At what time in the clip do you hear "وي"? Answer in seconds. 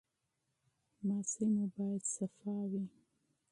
2.69-2.83